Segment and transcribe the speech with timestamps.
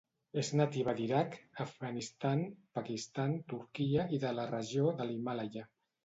[0.41, 2.41] És nativa d'Iraq, Afganistan,
[2.77, 5.67] Pakistan, Turquia i de la regió de l'Himàlaia.